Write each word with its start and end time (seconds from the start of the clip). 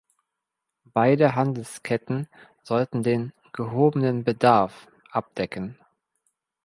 Beide 0.93 1.35
Handelsketten 1.35 2.27
sollten 2.63 3.03
den 3.03 3.33
„gehobenen 3.53 4.23
Bedarf“ 4.23 4.87
abdecken. 5.11 5.77